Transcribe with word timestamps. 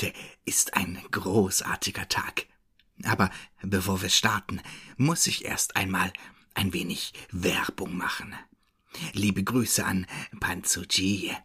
Heute 0.00 0.14
ist 0.46 0.72
ein 0.72 0.98
großartiger 1.10 2.08
Tag. 2.08 2.46
Aber 3.02 3.30
bevor 3.60 4.00
wir 4.00 4.08
starten, 4.08 4.62
muss 4.96 5.26
ich 5.26 5.44
erst 5.44 5.76
einmal 5.76 6.10
ein 6.54 6.72
wenig 6.72 7.12
Werbung 7.32 7.98
machen. 7.98 8.34
Liebe 9.12 9.44
Grüße 9.44 9.84
an 9.84 10.06
Panzuji. 10.40 11.36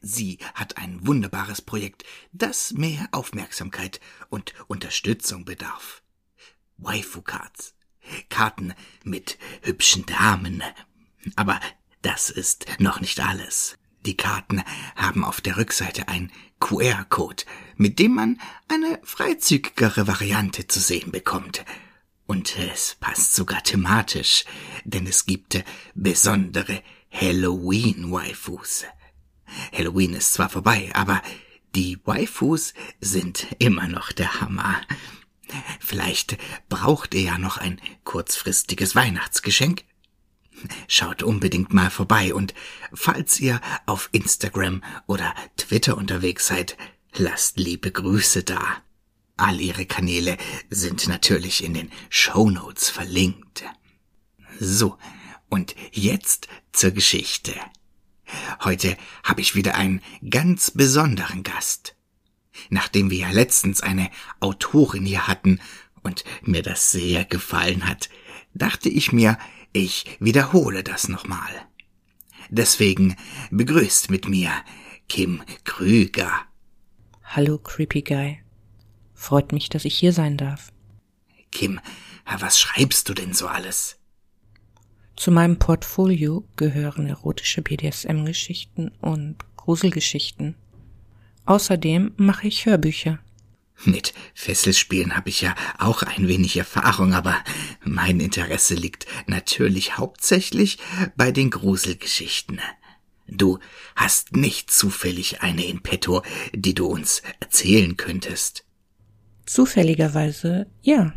Sie 0.00 0.38
hat 0.54 0.78
ein 0.78 1.06
wunderbares 1.06 1.60
Projekt, 1.60 2.04
das 2.32 2.72
mehr 2.72 3.10
Aufmerksamkeit 3.12 4.00
und 4.30 4.54
Unterstützung 4.68 5.44
bedarf. 5.44 6.02
Waifu-Cards. 6.78 7.74
Karten 8.30 8.72
mit 9.04 9.36
hübschen 9.60 10.06
Damen. 10.06 10.62
Aber 11.36 11.60
das 12.00 12.30
ist 12.30 12.64
noch 12.78 13.02
nicht 13.02 13.20
alles. 13.20 13.76
Die 14.04 14.16
Karten 14.16 14.62
haben 14.96 15.24
auf 15.24 15.40
der 15.40 15.56
Rückseite 15.56 16.08
ein 16.08 16.32
QR-Code, 16.60 17.44
mit 17.76 17.98
dem 17.98 18.14
man 18.14 18.40
eine 18.68 18.98
freizügigere 19.04 20.06
Variante 20.06 20.66
zu 20.66 20.80
sehen 20.80 21.12
bekommt. 21.12 21.64
Und 22.26 22.58
es 22.58 22.96
passt 22.98 23.34
sogar 23.34 23.62
thematisch, 23.62 24.44
denn 24.84 25.06
es 25.06 25.26
gibt 25.26 25.62
besondere 25.94 26.82
Halloween-Waifus. 27.10 28.84
Halloween 29.72 30.14
ist 30.14 30.32
zwar 30.32 30.48
vorbei, 30.48 30.90
aber 30.94 31.22
die 31.74 31.98
Waifus 32.04 32.74
sind 33.00 33.46
immer 33.58 33.86
noch 33.86 34.12
der 34.12 34.40
Hammer. 34.40 34.80
Vielleicht 35.80 36.38
braucht 36.68 37.14
ihr 37.14 37.22
ja 37.22 37.38
noch 37.38 37.58
ein 37.58 37.80
kurzfristiges 38.04 38.94
Weihnachtsgeschenk? 38.94 39.84
Schaut 40.86 41.22
unbedingt 41.22 41.72
mal 41.72 41.90
vorbei 41.90 42.34
und 42.34 42.54
falls 42.92 43.40
ihr 43.40 43.60
auf 43.86 44.08
Instagram 44.12 44.82
oder 45.06 45.34
Twitter 45.56 45.96
unterwegs 45.96 46.46
seid, 46.46 46.76
lasst 47.14 47.58
liebe 47.58 47.90
Grüße 47.90 48.42
da. 48.42 48.82
All 49.36 49.60
ihre 49.60 49.86
Kanäle 49.86 50.36
sind 50.70 51.08
natürlich 51.08 51.64
in 51.64 51.74
den 51.74 51.90
Show 52.10 52.50
Notes 52.50 52.90
verlinkt. 52.90 53.64
So, 54.60 54.98
und 55.48 55.74
jetzt 55.90 56.48
zur 56.72 56.92
Geschichte. 56.92 57.54
Heute 58.62 58.96
habe 59.24 59.40
ich 59.40 59.54
wieder 59.54 59.74
einen 59.74 60.00
ganz 60.28 60.70
besonderen 60.70 61.42
Gast. 61.42 61.96
Nachdem 62.70 63.10
wir 63.10 63.18
ja 63.18 63.30
letztens 63.30 63.80
eine 63.80 64.10
Autorin 64.40 65.04
hier 65.04 65.26
hatten 65.26 65.60
und 66.02 66.24
mir 66.42 66.62
das 66.62 66.90
sehr 66.92 67.24
gefallen 67.24 67.88
hat, 67.88 68.08
dachte 68.54 68.88
ich 68.88 69.12
mir, 69.12 69.38
ich 69.72 70.04
wiederhole 70.20 70.82
das 70.82 71.08
nochmal. 71.08 71.50
Deswegen 72.50 73.16
begrüßt 73.50 74.10
mit 74.10 74.28
mir 74.28 74.50
Kim 75.08 75.42
Krüger. 75.64 76.32
Hallo, 77.24 77.58
Creepy 77.58 78.02
Guy. 78.02 78.42
Freut 79.14 79.52
mich, 79.52 79.68
dass 79.68 79.84
ich 79.84 79.96
hier 79.96 80.12
sein 80.12 80.36
darf. 80.36 80.72
Kim, 81.50 81.80
was 82.38 82.60
schreibst 82.60 83.08
du 83.08 83.14
denn 83.14 83.32
so 83.32 83.46
alles? 83.46 83.98
Zu 85.16 85.30
meinem 85.30 85.58
Portfolio 85.58 86.44
gehören 86.56 87.06
erotische 87.06 87.62
BDSM-Geschichten 87.62 88.88
und 89.00 89.36
Gruselgeschichten. 89.56 90.56
Außerdem 91.44 92.12
mache 92.16 92.48
ich 92.48 92.66
Hörbücher. 92.66 93.18
Mit 93.84 94.14
Fesselspielen 94.34 95.16
habe 95.16 95.28
ich 95.28 95.40
ja 95.40 95.54
auch 95.78 96.02
ein 96.02 96.28
wenig 96.28 96.56
Erfahrung, 96.56 97.14
aber 97.14 97.36
mein 97.84 98.20
Interesse 98.20 98.74
liegt 98.74 99.06
natürlich 99.26 99.98
hauptsächlich 99.98 100.78
bei 101.16 101.32
den 101.32 101.50
Gruselgeschichten. 101.50 102.60
Du 103.26 103.58
hast 103.96 104.36
nicht 104.36 104.70
zufällig 104.70 105.42
eine 105.42 105.64
in 105.64 105.82
petto, 105.82 106.22
die 106.52 106.74
du 106.74 106.86
uns 106.86 107.22
erzählen 107.40 107.96
könntest. 107.96 108.64
Zufälligerweise, 109.46 110.66
ja. 110.82 111.12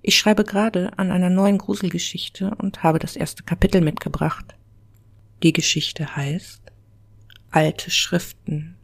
Ich 0.00 0.18
schreibe 0.18 0.44
gerade 0.44 0.98
an 0.98 1.10
einer 1.10 1.30
neuen 1.30 1.58
Gruselgeschichte 1.58 2.54
und 2.58 2.82
habe 2.82 2.98
das 2.98 3.16
erste 3.16 3.42
Kapitel 3.42 3.80
mitgebracht. 3.80 4.54
Die 5.42 5.52
Geschichte 5.52 6.14
heißt 6.16 6.62
Alte 7.50 7.90
Schriften, 7.90 8.76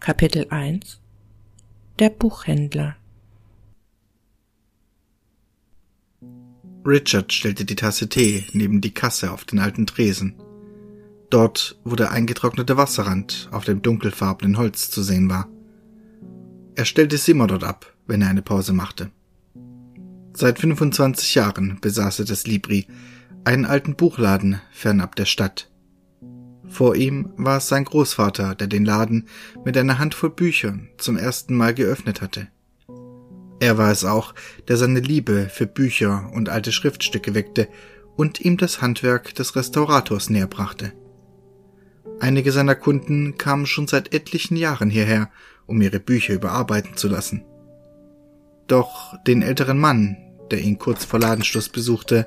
Kapitel 0.00 0.46
1 0.50 1.01
der 1.98 2.10
Buchhändler 2.10 2.96
Richard 6.84 7.32
stellte 7.32 7.64
die 7.64 7.76
Tasse 7.76 8.08
Tee 8.08 8.44
neben 8.52 8.80
die 8.80 8.92
Kasse 8.92 9.30
auf 9.30 9.44
den 9.44 9.60
alten 9.60 9.86
Tresen. 9.86 10.34
Dort, 11.30 11.78
wo 11.84 11.94
der 11.94 12.10
eingetrocknete 12.10 12.76
Wasserrand 12.76 13.48
auf 13.52 13.64
dem 13.64 13.82
dunkelfarbenen 13.82 14.58
Holz 14.58 14.90
zu 14.90 15.02
sehen 15.02 15.30
war. 15.30 15.48
Er 16.74 16.84
stellte 16.84 17.18
sie 17.18 17.32
immer 17.32 17.46
dort 17.46 17.62
ab, 17.62 17.94
wenn 18.06 18.22
er 18.22 18.28
eine 18.28 18.42
Pause 18.42 18.72
machte. 18.72 19.10
Seit 20.34 20.58
25 20.58 21.34
Jahren 21.34 21.78
besaß 21.80 22.20
er 22.20 22.24
das 22.24 22.46
Libri, 22.46 22.86
einen 23.44 23.64
alten 23.64 23.94
Buchladen 23.94 24.60
fernab 24.72 25.14
der 25.14 25.26
Stadt. 25.26 25.70
Vor 26.72 26.96
ihm 26.96 27.34
war 27.36 27.58
es 27.58 27.68
sein 27.68 27.84
Großvater, 27.84 28.54
der 28.54 28.66
den 28.66 28.86
Laden 28.86 29.28
mit 29.62 29.76
einer 29.76 29.98
Handvoll 29.98 30.30
Büchern 30.30 30.88
zum 30.96 31.18
ersten 31.18 31.54
Mal 31.54 31.74
geöffnet 31.74 32.22
hatte. 32.22 32.48
Er 33.60 33.76
war 33.76 33.92
es 33.92 34.06
auch, 34.06 34.34
der 34.68 34.78
seine 34.78 35.00
Liebe 35.00 35.50
für 35.52 35.66
Bücher 35.66 36.30
und 36.32 36.48
alte 36.48 36.72
Schriftstücke 36.72 37.34
weckte 37.34 37.68
und 38.16 38.40
ihm 38.40 38.56
das 38.56 38.80
Handwerk 38.80 39.34
des 39.34 39.54
Restaurators 39.54 40.30
näherbrachte. 40.30 40.94
Einige 42.20 42.52
seiner 42.52 42.74
Kunden 42.74 43.36
kamen 43.36 43.66
schon 43.66 43.86
seit 43.86 44.14
etlichen 44.14 44.56
Jahren 44.56 44.88
hierher, 44.88 45.30
um 45.66 45.82
ihre 45.82 46.00
Bücher 46.00 46.32
überarbeiten 46.32 46.96
zu 46.96 47.06
lassen. 47.06 47.44
Doch 48.66 49.14
den 49.24 49.42
älteren 49.42 49.78
Mann, 49.78 50.16
der 50.50 50.60
ihn 50.60 50.78
kurz 50.78 51.04
vor 51.04 51.20
Ladenschluss 51.20 51.68
besuchte, 51.68 52.26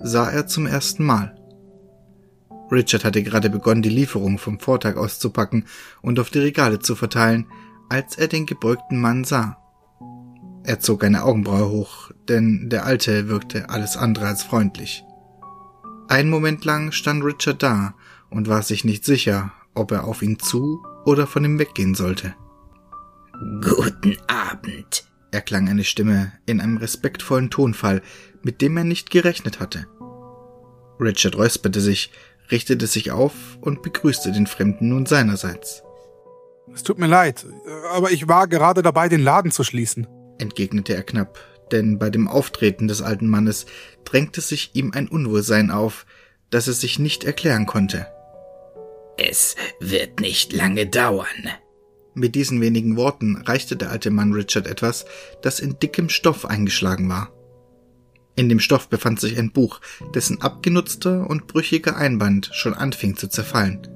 sah 0.00 0.30
er 0.30 0.46
zum 0.46 0.66
ersten 0.66 1.04
Mal. 1.04 1.36
Richard 2.70 3.04
hatte 3.04 3.22
gerade 3.22 3.50
begonnen, 3.50 3.82
die 3.82 3.90
Lieferung 3.90 4.38
vom 4.38 4.58
Vortag 4.58 4.96
auszupacken 4.96 5.66
und 6.02 6.18
auf 6.18 6.30
die 6.30 6.38
Regale 6.38 6.78
zu 6.78 6.96
verteilen, 6.96 7.46
als 7.88 8.16
er 8.16 8.28
den 8.28 8.46
gebeugten 8.46 9.00
Mann 9.00 9.24
sah. 9.24 9.58
Er 10.64 10.80
zog 10.80 11.04
eine 11.04 11.24
Augenbraue 11.24 11.68
hoch, 11.68 12.10
denn 12.28 12.70
der 12.70 12.86
Alte 12.86 13.28
wirkte 13.28 13.68
alles 13.68 13.96
andere 13.96 14.26
als 14.26 14.42
freundlich. 14.42 15.04
Einen 16.08 16.30
Moment 16.30 16.64
lang 16.64 16.90
stand 16.92 17.22
Richard 17.22 17.62
da 17.62 17.94
und 18.30 18.48
war 18.48 18.62
sich 18.62 18.84
nicht 18.84 19.04
sicher, 19.04 19.52
ob 19.74 19.90
er 19.92 20.04
auf 20.04 20.22
ihn 20.22 20.38
zu 20.38 20.82
oder 21.04 21.26
von 21.26 21.44
ihm 21.44 21.58
weggehen 21.58 21.94
sollte. 21.94 22.34
Guten 23.62 24.16
Abend, 24.26 25.04
erklang 25.32 25.68
eine 25.68 25.84
Stimme 25.84 26.32
in 26.46 26.60
einem 26.60 26.78
respektvollen 26.78 27.50
Tonfall, 27.50 28.00
mit 28.42 28.60
dem 28.60 28.76
er 28.76 28.84
nicht 28.84 29.10
gerechnet 29.10 29.60
hatte. 29.60 29.86
Richard 31.00 31.36
räusperte 31.36 31.80
sich, 31.80 32.10
richtete 32.50 32.86
sich 32.86 33.10
auf 33.10 33.32
und 33.60 33.82
begrüßte 33.82 34.32
den 34.32 34.46
Fremden 34.46 34.88
nun 34.88 35.06
seinerseits. 35.06 35.82
Es 36.72 36.82
tut 36.82 36.98
mir 36.98 37.06
leid, 37.06 37.46
aber 37.92 38.10
ich 38.10 38.28
war 38.28 38.48
gerade 38.48 38.82
dabei, 38.82 39.08
den 39.08 39.22
Laden 39.22 39.50
zu 39.50 39.64
schließen, 39.64 40.06
entgegnete 40.38 40.94
er 40.94 41.02
knapp, 41.02 41.38
denn 41.72 41.98
bei 41.98 42.10
dem 42.10 42.28
Auftreten 42.28 42.88
des 42.88 43.02
alten 43.02 43.28
Mannes 43.28 43.66
drängte 44.04 44.40
sich 44.40 44.70
ihm 44.74 44.92
ein 44.94 45.08
Unwohlsein 45.08 45.70
auf, 45.70 46.06
das 46.50 46.66
er 46.66 46.74
sich 46.74 46.98
nicht 46.98 47.24
erklären 47.24 47.66
konnte. 47.66 48.06
Es 49.16 49.56
wird 49.80 50.20
nicht 50.20 50.52
lange 50.52 50.86
dauern. 50.86 51.48
Mit 52.14 52.34
diesen 52.34 52.60
wenigen 52.60 52.96
Worten 52.96 53.42
reichte 53.44 53.76
der 53.76 53.90
alte 53.90 54.10
Mann 54.10 54.32
Richard 54.32 54.66
etwas, 54.66 55.04
das 55.42 55.60
in 55.60 55.78
dickem 55.78 56.08
Stoff 56.08 56.46
eingeschlagen 56.46 57.08
war. 57.08 57.30
In 58.36 58.48
dem 58.48 58.58
Stoff 58.60 58.88
befand 58.88 59.20
sich 59.20 59.38
ein 59.38 59.52
Buch, 59.52 59.80
dessen 60.14 60.42
abgenutzter 60.42 61.28
und 61.28 61.46
brüchiger 61.46 61.96
Einband 61.96 62.50
schon 62.52 62.74
anfing 62.74 63.16
zu 63.16 63.28
zerfallen. 63.28 63.86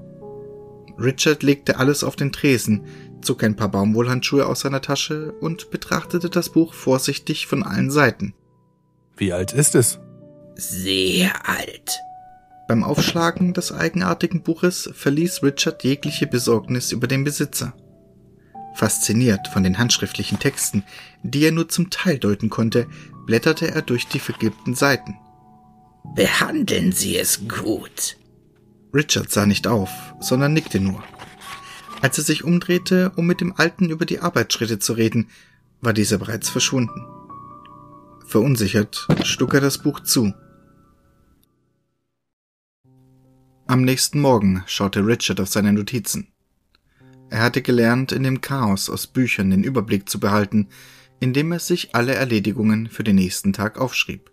Richard 0.99 1.43
legte 1.43 1.79
alles 1.79 2.05
auf 2.05 2.17
den 2.17 2.33
Tresen, 2.33 2.85
zog 3.21 3.43
ein 3.43 3.57
paar 3.57 3.71
Baumwollhandschuhe 3.71 4.47
aus 4.47 4.61
seiner 4.61 4.81
Tasche 4.81 5.33
und 5.41 5.71
betrachtete 5.71 6.31
das 6.31 6.51
Buch 6.51 6.75
vorsichtig 6.75 7.47
von 7.47 7.63
allen 7.63 7.91
Seiten. 7.91 8.35
Wie 9.17 9.33
alt 9.33 9.53
ist 9.53 9.75
es? 9.75 9.99
Sehr 10.55 11.49
alt. 11.49 11.99
Beim 12.69 12.85
Aufschlagen 12.85 13.55
des 13.55 13.73
eigenartigen 13.73 14.43
Buches 14.43 14.91
verließ 14.93 15.43
Richard 15.43 15.83
jegliche 15.85 16.27
Besorgnis 16.27 16.93
über 16.93 17.07
den 17.07 17.25
Besitzer. 17.25 17.75
Fasziniert 18.75 19.49
von 19.49 19.63
den 19.63 19.79
handschriftlichen 19.79 20.39
Texten, 20.39 20.85
die 21.23 21.45
er 21.45 21.53
nur 21.53 21.69
zum 21.69 21.91
Teil 21.91 22.19
deuten 22.19 22.51
konnte, 22.51 22.87
blätterte 23.27 23.71
er 23.71 23.83
durch 23.83 24.07
die 24.07 24.21
vergilbten 24.21 24.75
Seiten. 24.75 25.19
Behandeln 26.15 26.93
Sie 26.93 27.17
es 27.17 27.47
gut. 27.49 28.17
Richard 28.95 29.31
sah 29.31 29.47
nicht 29.47 29.67
auf, 29.67 29.91
sondern 30.21 30.53
nickte 30.53 30.81
nur. 30.81 31.03
Als 32.01 32.17
er 32.19 32.25
sich 32.25 32.45
umdrehte, 32.45 33.13
um 33.17 33.27
mit 33.27 33.41
dem 33.41 33.55
Alten 33.57 33.91
über 33.91 34.07
die 34.07 34.21
Arbeitsschritte 34.21 34.79
zu 34.79 34.93
reden, 34.93 35.29
war 35.81 35.93
dieser 35.93 36.19
bereits 36.19 36.49
verschwunden. 36.49 37.05
Verunsichert 38.27 39.07
schlug 39.25 39.55
er 39.55 39.61
das 39.61 39.79
Buch 39.79 40.01
zu. 40.01 40.33
Am 43.67 43.83
nächsten 43.83 44.21
Morgen 44.21 44.63
schaute 44.67 45.05
Richard 45.05 45.41
auf 45.41 45.49
seine 45.49 45.73
Notizen. 45.73 46.29
Er 47.31 47.43
hatte 47.43 47.63
gelernt, 47.63 48.13
in 48.13 48.23
dem 48.23 48.41
Chaos 48.41 48.89
aus 48.89 49.07
Büchern 49.07 49.51
den 49.51 49.65
Überblick 49.65 50.09
zu 50.09 50.19
behalten, 50.19 50.69
indem 51.21 51.53
er 51.53 51.59
sich 51.59 51.95
alle 51.95 52.15
Erledigungen 52.15 52.89
für 52.89 53.05
den 53.05 53.17
nächsten 53.17 53.53
Tag 53.53 53.79
aufschrieb. 53.79 54.31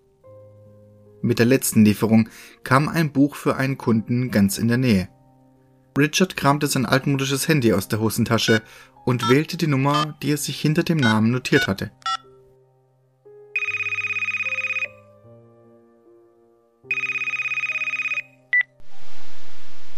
Mit 1.22 1.40
der 1.40 1.46
letzten 1.46 1.84
Lieferung 1.84 2.30
kam 2.64 2.88
ein 2.88 3.12
Buch 3.12 3.36
für 3.36 3.56
einen 3.56 3.78
Kunden 3.78 4.32
ganz 4.32 4.58
in 4.58 4.68
der 4.68 4.78
Nähe. 4.78 5.10
Richard 5.98 6.38
kramte 6.38 6.68
sein 6.68 6.86
altmodisches 6.86 7.48
Handy 7.48 7.74
aus 7.74 7.88
der 7.88 8.00
Hosentasche 8.00 8.62
und 9.06 9.30
wählte 9.30 9.58
die 9.58 9.68
Nummer, 9.68 10.18
die 10.22 10.32
er 10.32 10.38
sich 10.38 10.60
hinter 10.60 10.84
dem 10.84 10.98
Namen 10.98 11.32
notiert 11.32 11.68
hatte. 11.68 11.92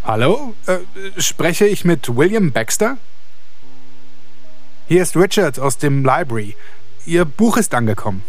Hallo? 0.08 0.56
Äh, 0.68 0.78
spreche 1.18 1.68
ich 1.68 1.84
mit 1.84 2.16
William 2.16 2.54
Baxter? 2.54 2.98
Hier 4.88 5.04
ist 5.04 5.18
Richard 5.18 5.60
aus 5.60 5.80
dem 5.80 6.06
Library. 6.06 6.56
Ihr 7.06 7.26
Buch 7.26 7.58
ist 7.58 7.76
angekommen. 7.76 8.24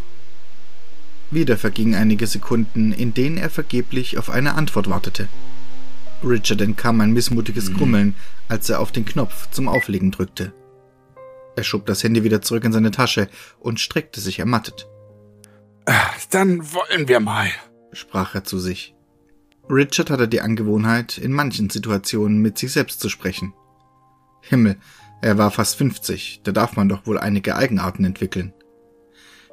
Wieder 1.30 1.56
vergingen 1.56 1.94
einige 1.94 2.26
Sekunden, 2.26 2.90
in 2.90 3.14
denen 3.14 3.36
er 3.38 3.48
vergeblich 3.48 4.18
auf 4.18 4.28
eine 4.28 4.56
Antwort 4.56 4.90
wartete. 4.90 5.28
Richard 6.24 6.60
entkam 6.62 7.00
ein 7.00 7.12
missmutiges 7.12 7.72
Grummeln, 7.72 8.16
als 8.48 8.68
er 8.68 8.80
auf 8.80 8.90
den 8.90 9.04
Knopf 9.04 9.48
zum 9.52 9.68
Auflegen 9.68 10.10
drückte. 10.10 10.52
Er 11.54 11.62
schob 11.62 11.86
das 11.86 12.02
Handy 12.02 12.24
wieder 12.24 12.42
zurück 12.42 12.64
in 12.64 12.72
seine 12.72 12.90
Tasche 12.90 13.28
und 13.60 13.78
streckte 13.78 14.20
sich 14.20 14.40
ermattet. 14.40 14.88
Dann 16.30 16.72
wollen 16.72 17.06
wir 17.06 17.20
mal, 17.20 17.50
sprach 17.92 18.34
er 18.34 18.42
zu 18.42 18.58
sich. 18.58 18.96
Richard 19.70 20.10
hatte 20.10 20.28
die 20.28 20.40
Angewohnheit, 20.40 21.18
in 21.18 21.32
manchen 21.32 21.68
Situationen 21.68 22.38
mit 22.38 22.56
sich 22.58 22.72
selbst 22.72 23.00
zu 23.00 23.08
sprechen. 23.08 23.52
Himmel, 24.40 24.76
er 25.20 25.36
war 25.36 25.50
fast 25.50 25.76
50, 25.76 26.40
da 26.44 26.52
darf 26.52 26.76
man 26.76 26.88
doch 26.88 27.06
wohl 27.06 27.18
einige 27.18 27.56
Eigenarten 27.56 28.04
entwickeln. 28.04 28.54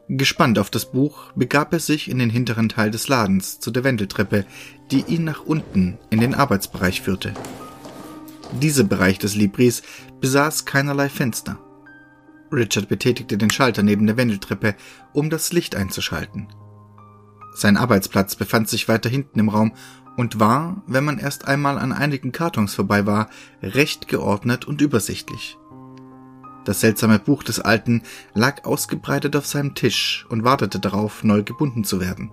Gespannt 0.08 0.60
auf 0.60 0.70
das 0.70 0.92
Buch 0.92 1.32
begab 1.34 1.74
er 1.74 1.80
sich 1.80 2.10
in 2.10 2.20
den 2.20 2.30
hinteren 2.30 2.70
Teil 2.70 2.92
des 2.92 3.08
Ladens 3.08 3.60
zu 3.60 3.72
der 3.72 3.84
Wendeltreppe, 3.84 4.46
die 4.92 5.04
ihn 5.08 5.24
nach 5.24 5.42
unten 5.44 5.98
in 6.12 6.20
den 6.20 6.36
Arbeitsbereich 6.36 7.02
führte. 7.02 7.34
Dieser 8.62 8.84
Bereich 8.84 9.18
des 9.18 9.36
Libris 9.36 9.82
besaß 10.22 10.66
keinerlei 10.66 11.10
Fenster. 11.10 11.58
Richard 12.52 12.88
betätigte 12.88 13.38
den 13.38 13.50
Schalter 13.50 13.82
neben 13.82 14.06
der 14.06 14.16
Wendeltreppe, 14.16 14.76
um 15.12 15.32
das 15.32 15.52
Licht 15.52 15.76
einzuschalten. 15.76 16.48
Sein 17.56 17.76
Arbeitsplatz 17.76 18.36
befand 18.36 18.70
sich 18.70 18.88
weiter 18.88 19.10
hinten 19.10 19.40
im 19.40 19.50
Raum 19.50 19.74
und 20.18 20.40
war, 20.40 20.82
wenn 20.88 21.04
man 21.04 21.20
erst 21.20 21.48
einmal 21.48 21.78
an 21.78 21.92
einigen 21.92 22.32
Kartons 22.32 22.74
vorbei 22.74 23.06
war, 23.06 23.30
recht 23.62 24.08
geordnet 24.08 24.66
und 24.66 24.82
übersichtlich. 24.82 25.58
Das 26.66 26.82
seltsame 26.82 27.20
Buch 27.20 27.44
des 27.44 27.60
Alten 27.60 28.02
lag 28.34 28.66
ausgebreitet 28.66 29.36
auf 29.36 29.46
seinem 29.46 29.76
Tisch 29.76 30.26
und 30.30 30.44
wartete 30.44 30.80
darauf, 30.80 31.24
neu 31.24 31.44
gebunden 31.44 31.84
zu 31.84 32.02
werden. 32.02 32.32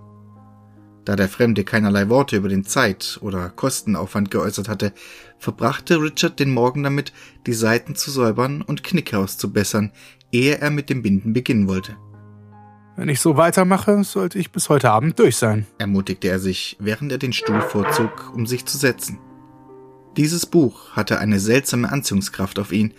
Da 1.04 1.16
der 1.16 1.28
Fremde 1.28 1.64
keinerlei 1.64 2.08
Worte 2.08 2.36
über 2.36 2.48
den 2.48 2.64
Zeit- 2.64 3.18
oder 3.20 3.50
Kostenaufwand 3.50 4.30
geäußert 4.30 4.68
hatte, 4.68 4.92
verbrachte 5.38 6.00
Richard 6.00 6.38
den 6.38 6.54
Morgen 6.54 6.82
damit, 6.84 7.12
die 7.46 7.54
Seiten 7.54 7.96
zu 7.96 8.10
säubern 8.10 8.62
und 8.62 8.84
Knicke 8.84 9.18
auszubessern, 9.18 9.90
ehe 10.30 10.58
er 10.58 10.70
mit 10.70 10.88
dem 10.88 11.02
Binden 11.02 11.32
beginnen 11.32 11.66
wollte. 11.66 11.96
Wenn 12.94 13.08
ich 13.08 13.20
so 13.20 13.38
weitermache, 13.38 14.04
sollte 14.04 14.38
ich 14.38 14.52
bis 14.52 14.68
heute 14.68 14.90
Abend 14.90 15.18
durch 15.18 15.36
sein, 15.36 15.66
ermutigte 15.78 16.28
er 16.28 16.38
sich, 16.38 16.76
während 16.78 17.10
er 17.10 17.18
den 17.18 17.32
Stuhl 17.32 17.62
vorzog, 17.62 18.32
um 18.34 18.46
sich 18.46 18.66
zu 18.66 18.76
setzen. 18.76 19.18
Dieses 20.16 20.44
Buch 20.44 20.90
hatte 20.90 21.18
eine 21.18 21.40
seltsame 21.40 21.90
Anziehungskraft 21.90 22.58
auf 22.58 22.70
ihn, 22.70 22.92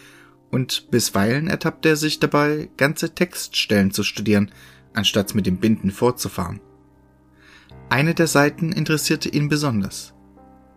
und 0.49 0.89
bisweilen 0.91 1.47
ertappte 1.47 1.89
er 1.89 1.95
sich 1.95 2.19
dabei, 2.19 2.69
ganze 2.77 3.13
Textstellen 3.13 3.91
zu 3.91 4.03
studieren, 4.03 4.51
anstatt 4.93 5.35
mit 5.35 5.45
dem 5.45 5.57
Binden 5.57 5.91
fortzufahren. 5.91 6.59
Eine 7.89 8.15
der 8.15 8.27
Seiten 8.27 8.71
interessierte 8.71 9.29
ihn 9.29 9.47
besonders. 9.47 10.13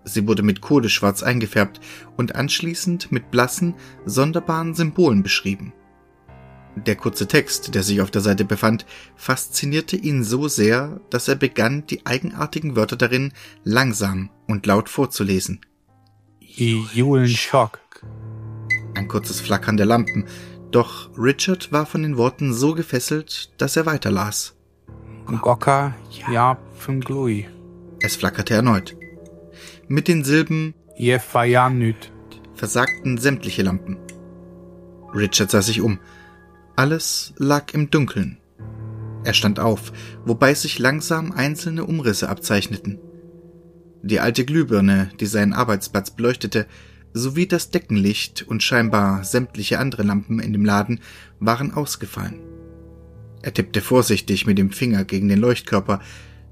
Sie 0.05 0.29
wurde 0.29 0.43
mit 0.43 0.61
Kohleschwarz 0.61 1.23
eingefärbt 1.23 1.81
und 2.17 2.35
anschließend 2.35 3.13
mit 3.13 3.31
blassen, 3.31 3.75
sonderbaren 4.05 4.75
Symbolen 4.75 5.23
beschrieben. 5.23 5.73
Der 6.77 6.95
kurze 6.95 7.27
Text, 7.27 7.75
der 7.75 7.83
sich 7.83 8.03
auf 8.03 8.11
der 8.11 8.21
Seite 8.21 8.45
befand, 8.45 8.85
faszinierte 9.17 9.97
ihn 9.97 10.23
so 10.23 10.47
sehr, 10.47 11.01
dass 11.09 11.27
er 11.27 11.37
begann, 11.37 11.87
die 11.87 12.05
eigenartigen 12.05 12.77
Wörter 12.77 12.97
darin 12.97 13.33
langsam 13.65 14.31
und 14.47 14.67
laut 14.67 14.91
vorzulesen. 14.91 15.61
Schock. 17.27 17.81
Ein 18.95 19.09
kurzes 19.09 19.41
Flackern 19.41 19.77
der 19.77 19.87
Lampen, 19.87 20.27
doch 20.71 21.11
Richard 21.17 21.73
war 21.73 21.87
von 21.87 22.03
den 22.03 22.19
Worten 22.19 22.53
so 22.53 22.75
gefesselt, 22.75 23.51
dass 23.59 23.77
er 23.77 23.87
weiterlas. 23.87 24.55
Goka 25.27 25.95
ja 26.31 26.59
Glui. 26.87 27.49
Es 28.01 28.17
flackerte 28.17 28.55
erneut. 28.55 28.97
Mit 29.89 30.09
den 30.09 30.25
Silben 30.25 30.75
Jefayanüt 30.97 32.13
versagten 32.55 33.19
sämtliche 33.19 33.63
Lampen. 33.63 33.99
Richard 35.15 35.51
sah 35.51 35.63
sich 35.63 35.81
um. 35.81 35.99
Alles 36.77 37.33
lag 37.39 37.73
im 37.73 37.89
Dunkeln. 37.89 38.37
Er 39.25 39.33
stand 39.33 39.59
auf, 39.59 39.93
wobei 40.27 40.53
sich 40.53 40.79
langsam 40.79 41.33
einzelne 41.33 41.87
Umrisse 41.87 42.29
abzeichneten. 42.29 42.99
Die 44.03 44.21
alte 44.21 44.45
Glühbirne, 44.45 45.11
die 45.19 45.25
seinen 45.25 45.55
Arbeitsplatz 45.55 46.11
beleuchtete, 46.11 46.67
sowie 47.15 47.47
das 47.47 47.71
Deckenlicht 47.71 48.43
und 48.47 48.63
scheinbar 48.63 49.25
sämtliche 49.25 49.79
andere 49.79 50.03
Lampen 50.03 50.39
in 50.39 50.53
dem 50.53 50.67
Laden 50.67 51.01
waren 51.41 51.73
ausgefallen. 51.73 52.41
Er 53.41 53.55
tippte 53.55 53.81
vorsichtig 53.81 54.47
mit 54.47 54.59
dem 54.59 54.71
Finger 54.71 55.05
gegen 55.05 55.31
den 55.31 55.41
Leuchtkörper, 55.41 56.03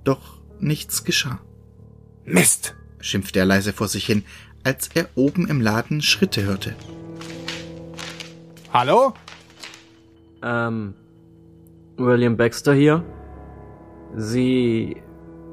doch 0.04 0.40
nichts 0.58 1.04
geschah. 1.04 1.40
Mist, 2.24 2.74
schimpfte 2.98 3.40
er 3.40 3.44
leise 3.44 3.74
vor 3.74 3.88
sich 3.88 4.06
hin, 4.06 4.24
als 4.62 4.88
er 4.94 5.06
oben 5.16 5.46
im 5.46 5.60
Laden 5.60 6.00
Schritte 6.00 6.44
hörte. 6.44 6.74
Hallo? 8.72 9.12
Ähm, 10.44 10.94
William 11.96 12.36
Baxter 12.36 12.74
hier. 12.74 13.02
Sie, 14.14 14.96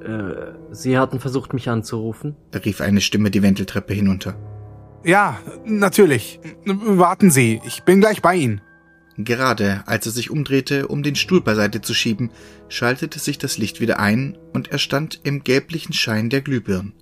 äh, 0.04 0.54
Sie 0.72 0.98
hatten 0.98 1.20
versucht, 1.20 1.54
mich 1.54 1.70
anzurufen? 1.70 2.36
rief 2.54 2.82
eine 2.82 3.02
Stimme 3.02 3.32
die 3.32 3.42
Wendeltreppe 3.42 3.94
hinunter. 3.94 4.36
Ja, 5.04 5.40
natürlich. 5.66 6.40
Warten 6.66 7.32
Sie, 7.32 7.62
ich 7.66 7.84
bin 7.84 8.02
gleich 8.02 8.22
bei 8.22 8.36
Ihnen. 8.36 8.62
Gerade 9.18 9.84
als 9.88 10.06
er 10.06 10.12
sich 10.12 10.30
umdrehte, 10.30 10.88
um 10.88 11.04
den 11.04 11.16
Stuhl 11.16 11.42
beiseite 11.42 11.82
zu 11.82 11.94
schieben, 11.94 12.32
schaltete 12.70 13.20
sich 13.20 13.38
das 13.38 13.58
Licht 13.58 13.80
wieder 13.80 14.00
ein 14.00 14.38
und 14.54 14.72
er 14.72 14.78
stand 14.78 15.22
im 15.24 15.44
gelblichen 15.44 15.94
Schein 15.94 16.30
der 16.30 16.42
Glühbirnen. 16.42 16.94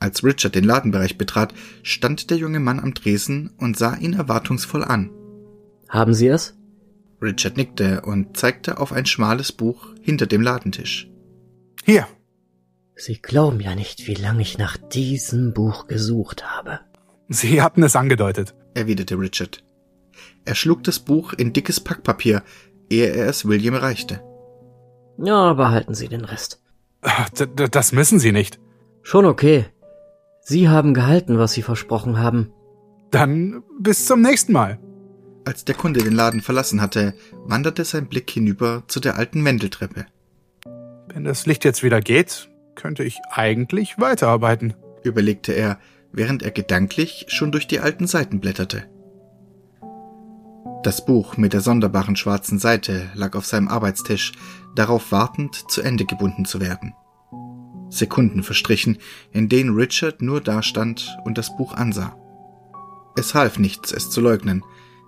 Als 0.00 0.24
Richard 0.24 0.54
den 0.54 0.64
Ladenbereich 0.64 1.18
betrat, 1.18 1.54
stand 1.82 2.30
der 2.30 2.38
junge 2.38 2.58
Mann 2.58 2.80
am 2.80 2.94
Tresen 2.94 3.50
und 3.58 3.76
sah 3.76 3.96
ihn 3.96 4.14
erwartungsvoll 4.14 4.82
an. 4.82 5.10
Haben 5.88 6.14
Sie 6.14 6.28
es? 6.28 6.56
Richard 7.20 7.58
nickte 7.58 8.00
und 8.00 8.36
zeigte 8.36 8.78
auf 8.78 8.92
ein 8.92 9.04
schmales 9.04 9.52
Buch 9.52 9.88
hinter 10.00 10.26
dem 10.26 10.40
Ladentisch. 10.40 11.10
Hier. 11.84 12.06
Sie 12.96 13.20
glauben 13.20 13.60
ja 13.60 13.74
nicht, 13.74 14.06
wie 14.06 14.14
lange 14.14 14.42
ich 14.42 14.58
nach 14.58 14.76
diesem 14.76 15.52
Buch 15.52 15.86
gesucht 15.86 16.50
habe. 16.50 16.80
Sie 17.28 17.62
hatten 17.62 17.82
es 17.82 17.96
angedeutet, 17.96 18.54
erwiderte 18.74 19.18
Richard. 19.18 19.62
Er 20.44 20.54
schlug 20.54 20.82
das 20.84 20.98
Buch 20.98 21.32
in 21.34 21.52
dickes 21.52 21.80
Packpapier, 21.80 22.42
ehe 22.88 23.08
er 23.08 23.28
es 23.28 23.46
William 23.46 23.74
reichte. 23.74 24.22
Ja, 25.18 25.52
behalten 25.52 25.94
Sie 25.94 26.08
den 26.08 26.24
Rest. 26.24 26.62
D 27.38 27.46
das 27.70 27.92
müssen 27.92 28.18
Sie 28.18 28.32
nicht. 28.32 28.58
Schon 29.02 29.26
okay. 29.26 29.66
Sie 30.42 30.68
haben 30.68 30.94
gehalten, 30.94 31.38
was 31.38 31.52
Sie 31.52 31.62
versprochen 31.62 32.18
haben. 32.18 32.52
Dann 33.10 33.62
bis 33.78 34.06
zum 34.06 34.22
nächsten 34.22 34.52
Mal. 34.52 34.78
Als 35.44 35.64
der 35.64 35.74
Kunde 35.74 36.02
den 36.02 36.12
Laden 36.12 36.42
verlassen 36.42 36.80
hatte, 36.80 37.14
wanderte 37.44 37.84
sein 37.84 38.06
Blick 38.06 38.30
hinüber 38.30 38.82
zu 38.86 39.00
der 39.00 39.16
alten 39.16 39.44
Wendeltreppe. 39.44 40.06
Wenn 41.12 41.24
das 41.24 41.46
Licht 41.46 41.64
jetzt 41.64 41.82
wieder 41.82 42.00
geht, 42.00 42.48
könnte 42.74 43.02
ich 43.02 43.18
eigentlich 43.30 43.98
weiterarbeiten, 43.98 44.74
überlegte 45.02 45.52
er, 45.52 45.78
während 46.12 46.42
er 46.42 46.50
gedanklich 46.50 47.26
schon 47.28 47.52
durch 47.52 47.66
die 47.66 47.80
alten 47.80 48.06
Seiten 48.06 48.40
blätterte. 48.40 48.84
Das 50.82 51.04
Buch 51.04 51.36
mit 51.36 51.52
der 51.52 51.60
sonderbaren 51.60 52.16
schwarzen 52.16 52.58
Seite 52.58 53.10
lag 53.14 53.34
auf 53.34 53.44
seinem 53.44 53.68
Arbeitstisch, 53.68 54.32
darauf 54.74 55.12
wartend, 55.12 55.70
zu 55.70 55.82
Ende 55.82 56.06
gebunden 56.06 56.44
zu 56.44 56.60
werden. 56.60 56.94
Sekunden 57.90 58.42
verstrichen, 58.42 58.98
in 59.32 59.48
denen 59.48 59.74
Richard 59.74 60.22
nur 60.22 60.40
dastand 60.40 61.16
und 61.24 61.36
das 61.36 61.56
Buch 61.56 61.74
ansah. 61.74 62.16
Es 63.16 63.34
half 63.34 63.58
nichts, 63.58 63.92
es 63.92 64.10
zu 64.10 64.20
leugnen. 64.20 64.64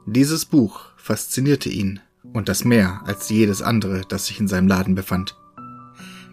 Dieses 0.06 0.44
Buch 0.44 0.86
faszinierte 0.96 1.68
ihn 1.68 2.00
und 2.32 2.48
das 2.48 2.64
mehr 2.64 3.00
als 3.06 3.28
jedes 3.30 3.62
andere, 3.62 4.02
das 4.08 4.26
sich 4.26 4.40
in 4.40 4.48
seinem 4.48 4.68
Laden 4.68 4.94
befand. 4.94 5.36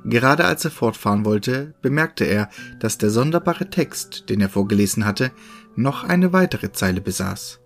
Gerade 0.05 0.45
als 0.45 0.65
er 0.65 0.71
fortfahren 0.71 1.25
wollte, 1.25 1.73
bemerkte 1.81 2.23
er, 2.23 2.49
dass 2.79 2.97
der 2.97 3.09
sonderbare 3.09 3.69
Text, 3.69 4.29
den 4.29 4.41
er 4.41 4.49
vorgelesen 4.49 5.05
hatte, 5.05 5.31
noch 5.75 6.03
eine 6.03 6.33
weitere 6.33 6.71
Zeile 6.71 7.01
besaß. 7.01 7.59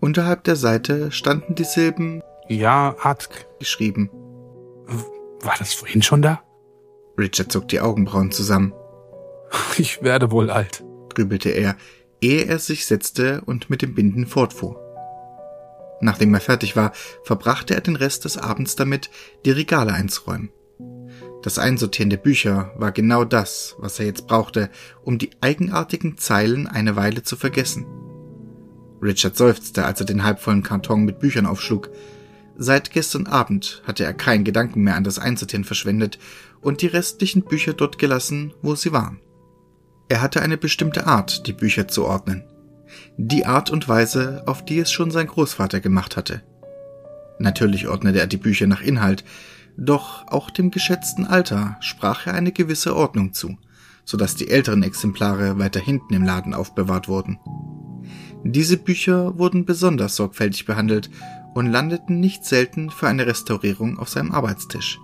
Unterhalb 0.00 0.44
der 0.44 0.56
Seite 0.56 1.12
standen 1.12 1.54
die 1.54 1.64
Silben 1.64 2.22
Ja, 2.48 2.96
Atk. 3.02 3.46
geschrieben. 3.58 4.10
War 5.40 5.54
das 5.58 5.72
vorhin 5.74 6.02
schon 6.02 6.22
da? 6.22 6.42
Richard 7.18 7.52
zog 7.52 7.68
die 7.68 7.80
Augenbrauen 7.80 8.32
zusammen, 8.32 8.72
Ich 9.78 10.02
werde 10.02 10.30
wohl 10.30 10.50
alt. 10.50 10.84
grübelte 11.14 11.50
er, 11.50 11.76
ehe 12.20 12.44
er 12.44 12.58
sich 12.58 12.86
setzte 12.86 13.42
und 13.42 13.70
mit 13.70 13.82
dem 13.82 13.94
Binden 13.94 14.26
fortfuhr. 14.26 14.80
Nachdem 16.00 16.34
er 16.34 16.40
fertig 16.40 16.76
war, 16.76 16.92
verbrachte 17.22 17.74
er 17.74 17.80
den 17.80 17.96
Rest 17.96 18.24
des 18.24 18.36
Abends 18.36 18.76
damit, 18.76 19.10
die 19.44 19.52
Regale 19.52 19.92
einzuräumen. 19.92 20.50
Das 21.42 21.58
Einsortieren 21.58 22.10
der 22.10 22.16
Bücher 22.16 22.72
war 22.76 22.90
genau 22.90 23.24
das, 23.24 23.76
was 23.78 24.00
er 24.00 24.06
jetzt 24.06 24.26
brauchte, 24.26 24.70
um 25.02 25.18
die 25.18 25.30
eigenartigen 25.40 26.16
Zeilen 26.18 26.66
eine 26.66 26.96
Weile 26.96 27.22
zu 27.22 27.36
vergessen. 27.36 27.86
Richard 29.02 29.36
seufzte, 29.36 29.84
als 29.84 30.00
er 30.00 30.06
den 30.06 30.24
halbvollen 30.24 30.62
Karton 30.62 31.04
mit 31.04 31.18
Büchern 31.18 31.46
aufschlug. 31.46 31.90
Seit 32.56 32.92
gestern 32.92 33.26
Abend 33.26 33.82
hatte 33.86 34.04
er 34.04 34.14
keinen 34.14 34.44
Gedanken 34.44 34.82
mehr 34.82 34.96
an 34.96 35.04
das 35.04 35.18
Einsortieren 35.18 35.64
verschwendet 35.64 36.18
und 36.60 36.82
die 36.82 36.86
restlichen 36.86 37.42
Bücher 37.42 37.72
dort 37.72 37.98
gelassen, 37.98 38.54
wo 38.62 38.74
sie 38.74 38.92
waren. 38.92 39.20
Er 40.08 40.22
hatte 40.22 40.42
eine 40.42 40.56
bestimmte 40.56 41.06
Art, 41.06 41.46
die 41.46 41.52
Bücher 41.52 41.88
zu 41.88 42.04
ordnen. 42.04 42.44
Die 43.16 43.46
Art 43.46 43.70
und 43.70 43.88
Weise, 43.88 44.44
auf 44.46 44.64
die 44.64 44.78
es 44.78 44.92
schon 44.92 45.10
sein 45.10 45.26
Großvater 45.26 45.80
gemacht 45.80 46.16
hatte. 46.16 46.42
Natürlich 47.38 47.88
ordnete 47.88 48.20
er 48.20 48.26
die 48.26 48.36
Bücher 48.36 48.66
nach 48.66 48.82
Inhalt, 48.82 49.24
doch 49.76 50.28
auch 50.28 50.50
dem 50.50 50.70
geschätzten 50.70 51.26
Alter 51.26 51.76
sprach 51.80 52.26
er 52.26 52.34
eine 52.34 52.52
gewisse 52.52 52.94
Ordnung 52.94 53.32
zu, 53.32 53.58
so 54.04 54.16
dass 54.16 54.36
die 54.36 54.48
älteren 54.48 54.84
Exemplare 54.84 55.58
weiter 55.58 55.80
hinten 55.80 56.14
im 56.14 56.22
Laden 56.22 56.54
aufbewahrt 56.54 57.08
wurden. 57.08 57.40
Diese 58.44 58.76
Bücher 58.76 59.38
wurden 59.38 59.64
besonders 59.64 60.16
sorgfältig 60.16 60.66
behandelt 60.66 61.10
und 61.54 61.70
landeten 61.70 62.20
nicht 62.20 62.44
selten 62.44 62.90
für 62.90 63.08
eine 63.08 63.26
Restaurierung 63.26 63.98
auf 63.98 64.08
seinem 64.08 64.32
Arbeitstisch. 64.32 64.98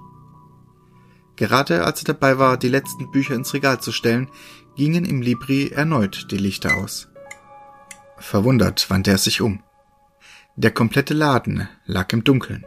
Gerade 1.36 1.84
als 1.84 2.02
er 2.02 2.12
dabei 2.12 2.38
war, 2.38 2.58
die 2.58 2.68
letzten 2.68 3.10
Bücher 3.10 3.34
ins 3.34 3.54
Regal 3.54 3.80
zu 3.80 3.92
stellen, 3.92 4.28
gingen 4.76 5.04
im 5.04 5.22
Libri 5.22 5.68
erneut 5.68 6.26
die 6.30 6.36
Lichter 6.36 6.76
aus. 6.76 7.08
Verwundert 8.18 8.90
wandte 8.90 9.12
er 9.12 9.18
sich 9.18 9.40
um. 9.40 9.62
Der 10.56 10.70
komplette 10.70 11.14
Laden 11.14 11.68
lag 11.86 12.12
im 12.12 12.24
Dunkeln. 12.24 12.66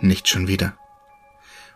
Nicht 0.00 0.28
schon 0.28 0.48
wieder. 0.48 0.74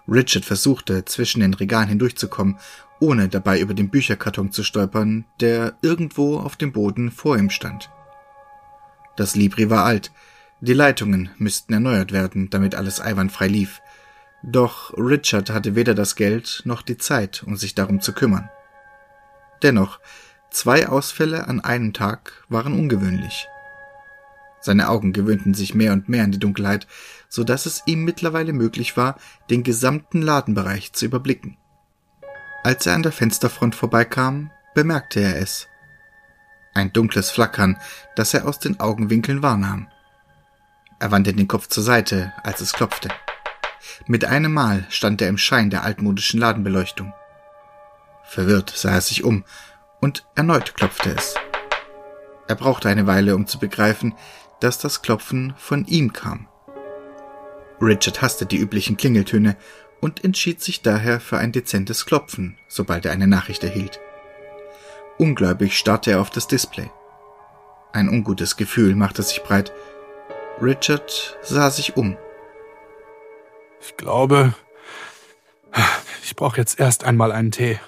Richard 0.06 0.44
versuchte, 0.44 1.04
zwischen 1.06 1.40
den 1.40 1.54
Regalen 1.54 1.88
hindurchzukommen, 1.88 2.58
ohne 3.00 3.28
dabei 3.28 3.60
über 3.60 3.74
den 3.74 3.88
Bücherkarton 3.88 4.52
zu 4.52 4.62
stolpern, 4.62 5.24
der 5.40 5.78
irgendwo 5.80 6.38
auf 6.38 6.56
dem 6.56 6.72
Boden 6.72 7.10
vor 7.10 7.38
ihm 7.38 7.50
stand. 7.50 7.90
Das 9.16 9.34
Libri 9.34 9.70
war 9.70 9.84
alt, 9.84 10.12
die 10.64 10.72
Leitungen 10.72 11.30
müssten 11.36 11.74
erneuert 11.74 12.12
werden, 12.12 12.48
damit 12.50 12.74
alles 12.74 13.00
einwandfrei 13.00 13.48
lief, 13.48 13.82
doch 14.42 14.92
Richard 14.96 15.50
hatte 15.50 15.74
weder 15.74 15.94
das 15.94 16.16
Geld 16.16 16.62
noch 16.64 16.82
die 16.82 16.98
Zeit, 16.98 17.42
um 17.46 17.56
sich 17.56 17.74
darum 17.74 18.00
zu 18.00 18.12
kümmern. 18.12 18.48
Dennoch, 19.62 20.00
zwei 20.50 20.88
Ausfälle 20.88 21.48
an 21.48 21.60
einem 21.60 21.92
Tag 21.92 22.44
waren 22.48 22.72
ungewöhnlich. 22.72 23.46
Seine 24.60 24.88
Augen 24.88 25.12
gewöhnten 25.12 25.52
sich 25.52 25.74
mehr 25.74 25.92
und 25.92 26.08
mehr 26.08 26.24
an 26.24 26.32
die 26.32 26.38
Dunkelheit, 26.38 26.86
so 27.28 27.44
dass 27.44 27.66
es 27.66 27.82
ihm 27.84 28.04
mittlerweile 28.04 28.54
möglich 28.54 28.96
war, 28.96 29.18
den 29.50 29.62
gesamten 29.62 30.22
Ladenbereich 30.22 30.94
zu 30.94 31.04
überblicken. 31.04 31.58
Als 32.62 32.86
er 32.86 32.94
an 32.94 33.02
der 33.02 33.12
Fensterfront 33.12 33.74
vorbeikam, 33.74 34.50
bemerkte 34.74 35.20
er 35.20 35.38
es. 35.38 35.68
Ein 36.72 36.92
dunkles 36.92 37.30
Flackern, 37.30 37.76
das 38.16 38.32
er 38.32 38.48
aus 38.48 38.58
den 38.58 38.80
Augenwinkeln 38.80 39.42
wahrnahm. 39.42 39.88
Er 40.98 41.10
wandte 41.10 41.34
den 41.34 41.48
Kopf 41.48 41.68
zur 41.68 41.82
Seite, 41.82 42.32
als 42.42 42.60
es 42.60 42.72
klopfte. 42.72 43.08
Mit 44.06 44.24
einem 44.24 44.52
Mal 44.52 44.86
stand 44.88 45.20
er 45.20 45.28
im 45.28 45.38
Schein 45.38 45.70
der 45.70 45.84
altmodischen 45.84 46.40
Ladenbeleuchtung. 46.40 47.12
Verwirrt 48.24 48.70
sah 48.70 48.92
er 48.92 49.00
sich 49.00 49.24
um, 49.24 49.44
und 50.00 50.26
erneut 50.34 50.74
klopfte 50.74 51.14
es. 51.16 51.34
Er 52.46 52.54
brauchte 52.54 52.88
eine 52.88 53.06
Weile, 53.06 53.34
um 53.34 53.46
zu 53.46 53.58
begreifen, 53.58 54.14
dass 54.60 54.78
das 54.78 55.02
Klopfen 55.02 55.54
von 55.56 55.86
ihm 55.86 56.12
kam. 56.12 56.48
Richard 57.80 58.22
hasste 58.22 58.46
die 58.46 58.58
üblichen 58.58 58.96
Klingeltöne 58.96 59.56
und 60.00 60.24
entschied 60.24 60.62
sich 60.62 60.82
daher 60.82 61.20
für 61.20 61.38
ein 61.38 61.52
dezentes 61.52 62.06
Klopfen, 62.06 62.58
sobald 62.68 63.06
er 63.06 63.12
eine 63.12 63.26
Nachricht 63.26 63.64
erhielt. 63.64 64.00
Ungläubig 65.18 65.78
starrte 65.78 66.12
er 66.12 66.20
auf 66.20 66.30
das 66.30 66.46
Display. 66.46 66.90
Ein 67.92 68.08
ungutes 68.08 68.56
Gefühl 68.56 68.94
machte 68.96 69.22
sich 69.22 69.42
breit. 69.42 69.72
Richard 70.60 71.36
sah 71.42 71.70
sich 71.70 71.96
um. 71.96 72.16
Ich 73.80 73.96
glaube, 73.96 74.54
ich 76.22 76.36
brauche 76.36 76.58
jetzt 76.58 76.78
erst 76.78 77.04
einmal 77.04 77.32
einen 77.32 77.50
Tee. 77.50 77.78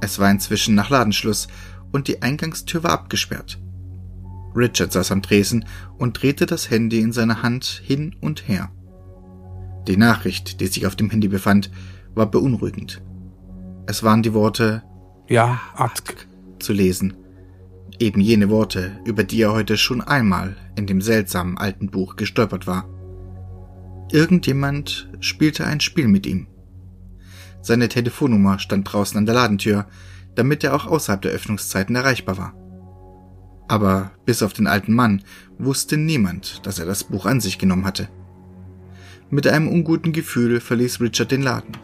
Es 0.00 0.18
war 0.18 0.30
inzwischen 0.30 0.74
nach 0.74 0.90
Ladenschluss 0.90 1.48
und 1.92 2.08
die 2.08 2.22
Eingangstür 2.22 2.82
war 2.82 2.92
abgesperrt. 2.92 3.58
Richard 4.54 4.92
saß 4.92 5.12
am 5.12 5.22
Tresen 5.22 5.66
und 5.98 6.20
drehte 6.20 6.46
das 6.46 6.70
Handy 6.70 7.00
in 7.00 7.12
seiner 7.12 7.42
Hand 7.42 7.64
hin 7.84 8.16
und 8.20 8.48
her. 8.48 8.70
Die 9.86 9.96
Nachricht, 9.96 10.60
die 10.60 10.66
sich 10.66 10.86
auf 10.86 10.96
dem 10.96 11.10
Handy 11.10 11.28
befand, 11.28 11.70
war 12.14 12.26
beunruhigend. 12.26 13.02
Es 13.86 14.02
waren 14.02 14.22
die 14.22 14.34
Worte 14.34 14.82
Ja, 15.28 15.60
Atk. 15.74 16.26
zu 16.58 16.72
lesen. 16.72 17.16
Eben 17.98 18.20
jene 18.20 18.50
Worte, 18.50 18.98
über 19.04 19.24
die 19.24 19.40
er 19.40 19.52
heute 19.52 19.78
schon 19.78 20.02
einmal 20.02 20.56
in 20.76 20.86
dem 20.86 21.00
seltsamen 21.00 21.56
alten 21.56 21.90
Buch 21.90 22.16
gestolpert 22.16 22.66
war. 22.66 22.88
Irgendjemand 24.12 25.10
spielte 25.20 25.66
ein 25.66 25.80
Spiel 25.80 26.06
mit 26.06 26.26
ihm. 26.26 26.46
Seine 27.62 27.88
Telefonnummer 27.88 28.58
stand 28.58 28.92
draußen 28.92 29.16
an 29.18 29.26
der 29.26 29.34
Ladentür, 29.34 29.86
damit 30.34 30.62
er 30.62 30.74
auch 30.74 30.86
außerhalb 30.86 31.22
der 31.22 31.32
Öffnungszeiten 31.32 31.96
erreichbar 31.96 32.38
war. 32.38 32.54
Aber 33.66 34.12
bis 34.24 34.42
auf 34.42 34.52
den 34.52 34.66
alten 34.66 34.92
Mann 34.92 35.24
wusste 35.58 35.96
niemand, 35.96 36.66
dass 36.66 36.78
er 36.78 36.86
das 36.86 37.04
Buch 37.04 37.26
an 37.26 37.40
sich 37.40 37.58
genommen 37.58 37.84
hatte. 37.84 38.08
Mit 39.30 39.46
einem 39.46 39.68
unguten 39.68 40.12
Gefühl 40.12 40.60
verließ 40.60 41.00
Richard 41.00 41.32
den 41.32 41.42
Laden. 41.42 41.76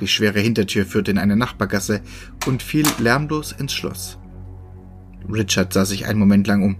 Die 0.00 0.08
schwere 0.08 0.40
Hintertür 0.40 0.86
führte 0.86 1.10
in 1.10 1.18
eine 1.18 1.36
Nachbargasse 1.36 2.00
und 2.46 2.62
fiel 2.62 2.86
lärmlos 2.98 3.52
ins 3.52 3.74
Schloss. 3.74 4.18
Richard 5.30 5.72
sah 5.72 5.84
sich 5.84 6.06
einen 6.06 6.18
Moment 6.18 6.46
lang 6.46 6.62
um. 6.62 6.76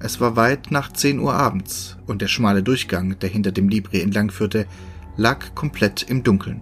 Es 0.00 0.20
war 0.20 0.36
weit 0.36 0.70
nach 0.70 0.92
zehn 0.92 1.20
Uhr 1.20 1.34
abends 1.34 1.96
und 2.06 2.22
der 2.22 2.28
schmale 2.28 2.62
Durchgang, 2.62 3.18
der 3.20 3.28
hinter 3.28 3.52
dem 3.52 3.68
Libri 3.68 4.00
entlang 4.00 4.30
führte, 4.30 4.66
lag 5.16 5.54
komplett 5.54 6.02
im 6.02 6.22
Dunkeln. 6.22 6.60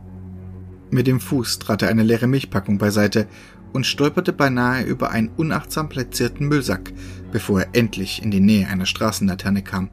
Mit 0.90 1.06
dem 1.06 1.20
Fuß 1.20 1.58
trat 1.58 1.82
er 1.82 1.88
eine 1.88 2.02
leere 2.02 2.26
Milchpackung 2.26 2.78
beiseite 2.78 3.28
und 3.72 3.86
stolperte 3.86 4.32
beinahe 4.32 4.82
über 4.82 5.10
einen 5.10 5.28
unachtsam 5.28 5.88
platzierten 5.88 6.48
Müllsack, 6.48 6.92
bevor 7.32 7.62
er 7.62 7.68
endlich 7.72 8.22
in 8.22 8.30
die 8.30 8.40
Nähe 8.40 8.66
einer 8.66 8.86
Straßenlaterne 8.86 9.62
kam. 9.62 9.90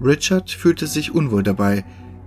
Richard 0.00 0.50
fühlte 0.50 0.86
sich 0.86 1.14
unwohl 1.14 1.42
dabei, 1.42 1.84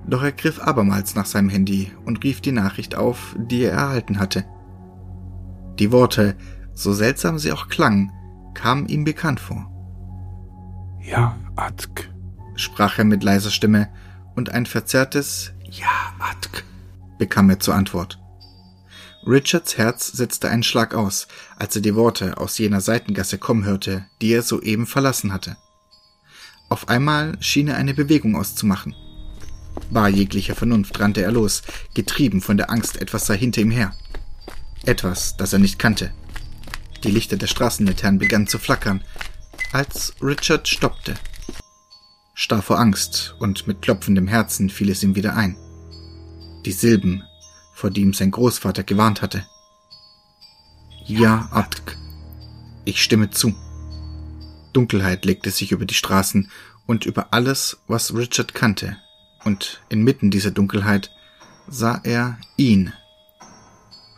doch 0.08 0.22
er 0.22 0.32
griff 0.32 0.62
abermals 0.62 1.16
nach 1.16 1.26
seinem 1.26 1.50
Handy 1.50 1.92
und 2.06 2.24
rief 2.24 2.42
die 2.42 2.52
Nachricht 2.52 2.96
auf, 2.96 3.36
die 3.50 3.64
er 3.64 3.72
erhalten 3.72 4.20
hatte. 4.20 4.46
Die 5.80 5.92
Worte, 5.92 6.36
so 6.76 6.94
seltsam 6.94 7.40
sie 7.40 7.52
auch 7.52 7.68
klangen, 7.68 8.12
kamen 8.54 8.88
ihm 8.88 9.04
bekannt 9.04 9.40
vor. 9.40 9.72
Ja, 11.02 11.36
Atk. 11.56 12.10
sprach 12.56 13.00
er 13.00 13.06
mit 13.06 13.24
leiser 13.24 13.52
Stimme, 13.52 13.90
und 14.36 14.50
ein 14.50 14.66
verzerrtes 14.66 15.54
Ja, 15.64 16.14
Atk 16.20 16.64
bekam 17.18 17.50
er 17.50 17.60
zur 17.60 17.76
Antwort. 17.76 18.20
Richards 19.26 19.78
Herz 19.78 20.08
setzte 20.08 20.50
einen 20.50 20.64
Schlag 20.64 20.94
aus, 20.94 21.28
als 21.58 21.76
er 21.76 21.82
die 21.82 21.96
Worte 21.96 22.38
aus 22.38 22.58
jener 22.58 22.82
Seitengasse 22.82 23.38
kommen 23.38 23.66
hörte, 23.66 24.06
die 24.22 24.32
er 24.32 24.44
soeben 24.44 24.86
verlassen 24.86 25.34
hatte. 25.34 25.58
Auf 26.70 26.90
einmal 26.90 27.36
schien 27.40 27.68
er 27.68 27.78
eine 27.78 27.94
Bewegung 27.94 28.36
auszumachen. 28.36 28.94
Bar 29.90 30.10
jeglicher 30.10 30.56
Vernunft 30.56 31.00
rannte 31.00 31.22
er 31.22 31.32
los, 31.32 31.64
getrieben 31.94 32.42
von 32.42 32.58
der 32.58 32.70
Angst, 32.70 33.02
etwas 33.02 33.26
sei 33.26 33.38
hinter 33.38 33.62
ihm 33.62 33.72
her. 33.72 33.94
Etwas, 34.84 35.36
das 35.38 35.54
er 35.54 35.60
nicht 35.60 35.80
kannte. 35.80 36.12
Die 37.06 37.12
Lichter 37.12 37.38
der 37.38 37.46
Straßenlaternen 37.46 38.18
begannen 38.18 38.48
zu 38.48 38.58
flackern, 38.58 39.04
als 39.72 40.16
Richard 40.24 40.68
stoppte. 40.68 41.14
Starr 42.34 42.64
vor 42.64 42.80
Angst 42.80 43.36
und 43.38 43.68
mit 43.68 43.84
klopfendem 43.84 44.28
Herzen 44.28 44.72
fiel 44.72 44.90
es 44.90 45.04
ihm 45.04 45.16
wieder 45.16 45.36
ein. 45.36 45.56
Die 46.66 46.72
Silben, 46.72 47.24
vor 47.76 47.92
die 47.92 48.02
ihm 48.02 48.14
sein 48.16 48.32
Großvater 48.32 48.84
gewarnt 48.84 49.22
hatte. 49.22 49.46
Ja, 51.06 51.48
Atk. 51.52 51.96
Ich 52.86 53.04
stimme 53.04 53.30
zu. 53.30 53.54
Dunkelheit 54.74 55.26
legte 55.26 55.52
sich 55.52 55.74
über 55.74 55.86
die 55.86 55.94
Straßen 55.94 56.50
und 56.88 57.06
über 57.06 57.28
alles, 57.32 57.78
was 57.86 58.16
Richard 58.16 58.56
kannte, 58.56 58.98
und 59.44 59.84
inmitten 59.90 60.32
dieser 60.32 60.50
Dunkelheit 60.50 61.12
sah 61.68 62.02
er 62.04 62.40
ihn. 62.58 62.94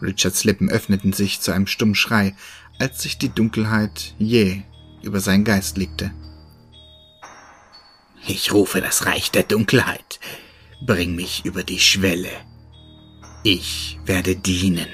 Richards 0.01 0.43
Lippen 0.43 0.69
öffneten 0.69 1.11
sich 1.11 1.41
zu 1.41 1.51
einem 1.51 1.67
stummen 1.67 1.95
Schrei, 1.95 2.35
als 2.79 3.01
sich 3.01 3.17
die 3.17 3.29
Dunkelheit 3.29 4.13
jäh 4.19 4.63
über 5.01 5.19
seinen 5.19 5.43
Geist 5.43 5.77
legte. 5.77 6.11
Ich 8.27 8.51
rufe 8.53 8.81
das 8.81 9.05
Reich 9.05 9.31
der 9.31 9.43
Dunkelheit. 9.43 10.19
Bring 10.85 11.15
mich 11.15 11.45
über 11.45 11.63
die 11.63 11.79
Schwelle. 11.79 12.29
Ich 13.43 13.99
werde 14.05 14.35
dienen. 14.35 14.87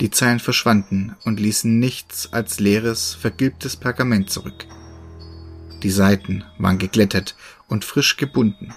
Die 0.00 0.10
Zeilen 0.10 0.40
verschwanden 0.40 1.16
und 1.24 1.40
ließen 1.40 1.78
nichts 1.78 2.32
als 2.32 2.60
leeres, 2.60 3.14
vergilbtes 3.14 3.76
Pergament 3.76 4.30
zurück. 4.30 4.66
Die 5.82 5.90
Seiten 5.90 6.44
waren 6.58 6.78
geglättet 6.78 7.36
und 7.68 7.84
frisch 7.84 8.16
gebunden. 8.16 8.72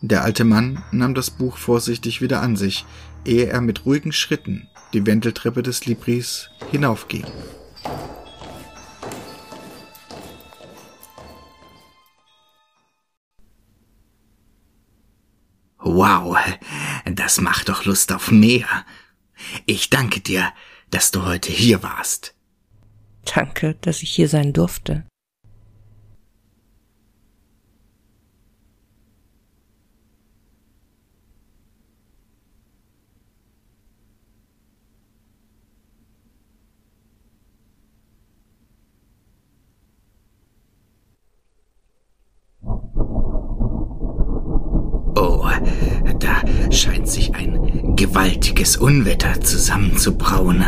Der 0.00 0.22
alte 0.22 0.44
Mann 0.44 0.82
nahm 0.92 1.14
das 1.14 1.30
Buch 1.30 1.56
vorsichtig 1.56 2.22
wieder 2.22 2.40
an 2.40 2.56
sich, 2.56 2.86
ehe 3.24 3.46
er 3.46 3.60
mit 3.60 3.84
ruhigen 3.84 4.12
Schritten 4.12 4.68
die 4.92 5.06
Wendeltreppe 5.06 5.62
des 5.62 5.86
Libris 5.86 6.50
hinaufging. 6.70 7.24
Wow, 15.78 16.36
das 17.04 17.40
macht 17.40 17.68
doch 17.68 17.84
Lust 17.84 18.12
auf 18.12 18.30
mehr. 18.30 18.86
Ich 19.66 19.90
danke 19.90 20.20
dir, 20.20 20.52
dass 20.90 21.10
du 21.10 21.24
heute 21.24 21.50
hier 21.50 21.82
warst. 21.82 22.34
Danke, 23.34 23.76
dass 23.80 24.02
ich 24.02 24.10
hier 24.10 24.28
sein 24.28 24.52
durfte. 24.52 25.04
Unwetter 48.80 49.38
zusammenzubrauen. 49.42 50.64